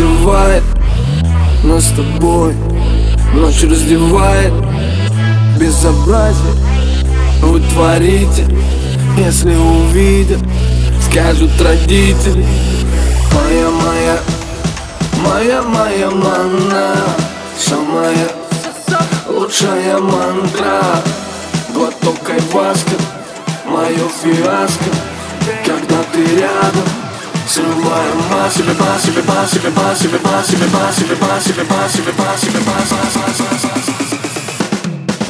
[0.00, 0.62] убивает
[1.62, 2.54] Нас с тобой.
[3.34, 4.52] Ночь раздевает
[5.58, 6.54] Безобразие.
[7.42, 8.46] Вы творите
[9.18, 10.40] Если увидят,
[11.10, 12.46] скажут родители.
[13.34, 14.18] Моя, моя,
[15.22, 16.96] моя, моя манна
[17.56, 18.28] Самая
[19.28, 20.80] лучшая мантра.
[21.72, 22.96] Глоток айваска,
[23.66, 24.90] мое фиаско.
[25.64, 26.99] Когда ты рядом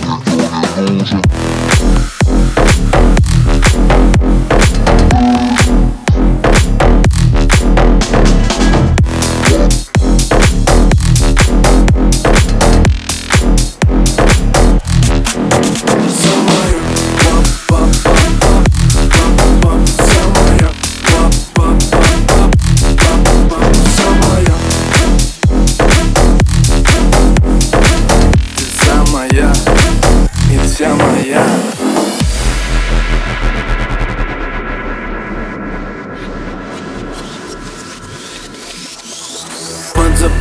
[0.03, 2.20] You're doing illusion.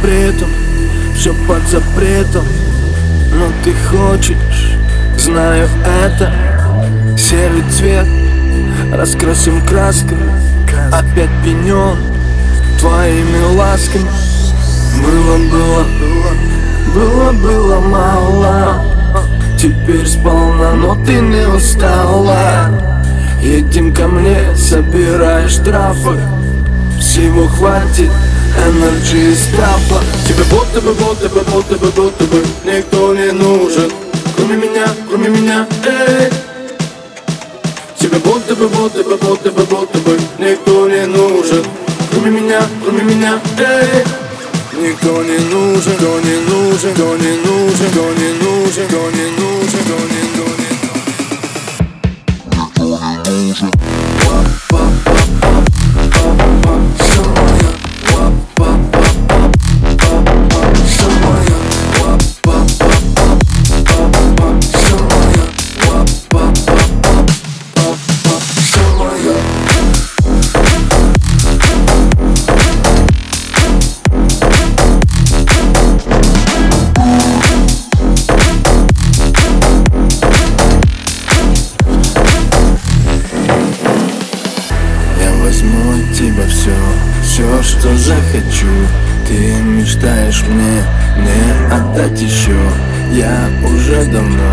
[0.10, 0.50] Запретом,
[1.16, 2.46] все под запретом.
[3.34, 4.78] Но ты хочешь,
[5.18, 5.70] знаю
[6.04, 6.34] это.
[7.18, 8.08] Серый цвет,
[8.92, 10.32] раскрасим красками.
[10.92, 11.98] Опять пенен
[12.80, 14.10] твоими ласками.
[15.04, 15.86] Было, было,
[16.96, 18.86] было было, мало.
[19.58, 23.00] Теперь сполна, но ты не устала.
[23.42, 26.20] Едем ко мне, собирай штрафы
[27.00, 28.12] Всего хватит,
[28.58, 33.92] энерджи из трапа Тебе будто бы, будто бы, будто бы, будто бы Никто не нужен.
[34.36, 36.30] Кроме меня, кроме меня, эй.
[38.00, 41.64] Тебе будто бы, будто бы, будто бы, будто бы Никто не нужен.
[42.12, 44.04] Кроме меня, кроме меня, эй.
[44.82, 49.49] Никто не нужен, кто не нужен, кто не нужен, кто не нужен, кто не нужен,
[87.40, 88.68] все, что захочу.
[89.28, 90.84] Ты мечтаешь мне
[91.18, 92.58] не отдать еще
[93.12, 94.52] Я уже давно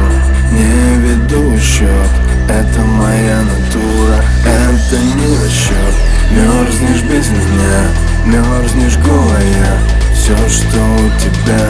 [0.53, 2.11] не веду счет
[2.47, 5.95] Это моя натура, это не расчет
[6.31, 7.87] Мерзнешь без меня,
[8.27, 9.79] мерзнешь голая.
[10.13, 11.67] Все, что у тебя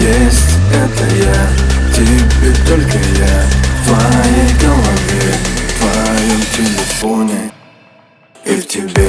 [0.00, 1.94] есть, это я.
[1.94, 3.42] Тебе только я.
[3.82, 5.34] В твоей голове,
[5.68, 7.52] в твоем телефоне
[8.44, 9.08] и в тебе